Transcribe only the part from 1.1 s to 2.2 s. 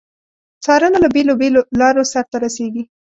بیلو بېلو لارو